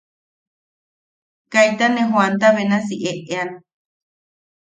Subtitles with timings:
[1.51, 3.49] Kaita ne jooanta benasi eʼean.